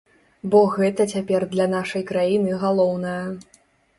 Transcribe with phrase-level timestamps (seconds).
[0.53, 3.21] Бо гэта цяпер для нашай краіны галоўнае.